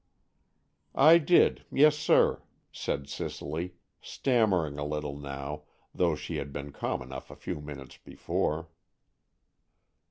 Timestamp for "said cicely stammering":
2.71-4.79